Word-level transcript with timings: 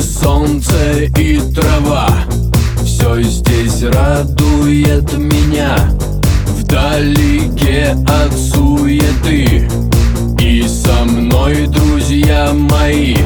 Солнце 0.00 1.04
и 1.16 1.40
трава. 1.54 2.08
Все 2.84 3.22
здесь 3.22 3.82
радует 3.82 5.16
меня. 5.16 5.76
Вдалеке 6.46 7.96
от 8.06 8.32
суеты. 8.32 9.68
И 10.40 10.62
со 10.66 11.04
мной 11.04 11.66
друзья 11.66 12.52
мои 12.52 13.16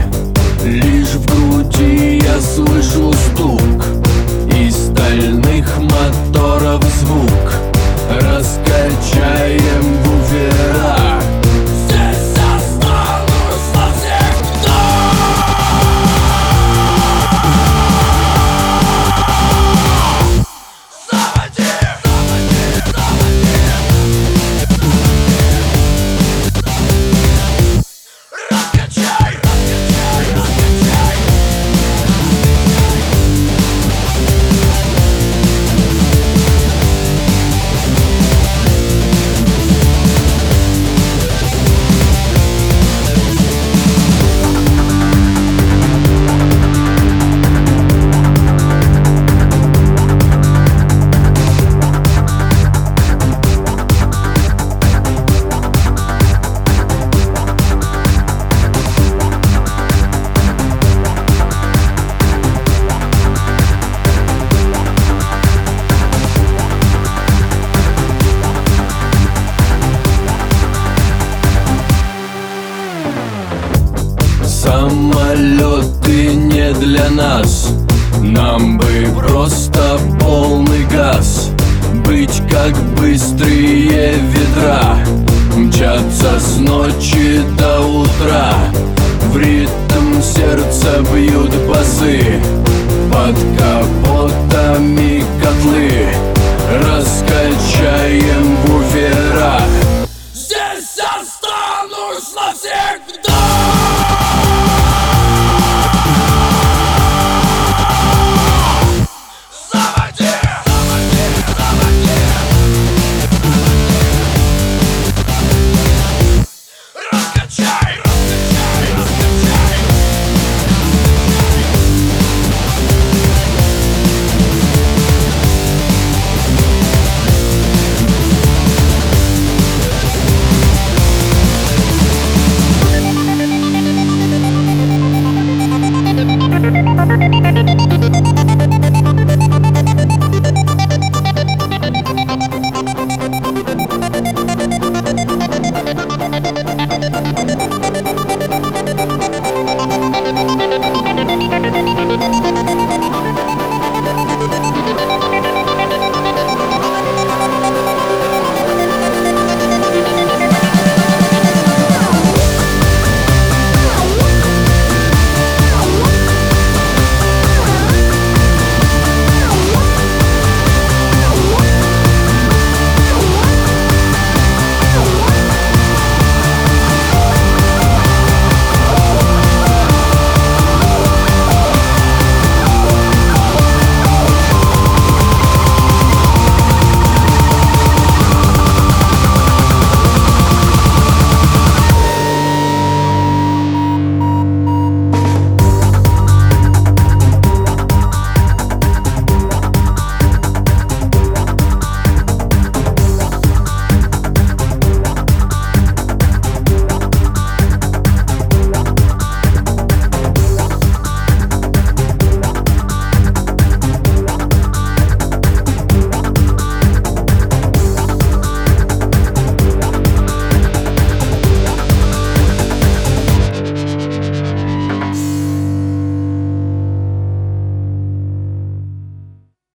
Самолеты 75.12 76.34
не 76.34 76.72
для 76.72 77.10
нас. 77.10 77.68
Нам 78.22 78.78
бы 78.78 79.06
просто 79.14 79.98
полный 80.20 80.84
газ. 80.86 81.50
Быть 82.06 82.42
как 82.50 82.74
быстрые 82.94 84.14
ветра 84.14 84.96
Мчаться 85.56 86.40
с 86.40 86.56
ночи 86.58 87.42
до 87.58 87.80
утра. 87.80 88.54
В 89.30 89.36
ритм 89.36 90.22
сердца 90.22 91.02
бьют 91.14 91.52
басы. 91.68 92.40
Под 93.12 93.36
капотами 93.58 95.24
котлы. 95.42 96.06
Раскачаем 96.86 98.56
буфера. 98.64 99.60
Здесь 100.32 100.98
останусь 100.98 102.34
навсегда 102.34 103.81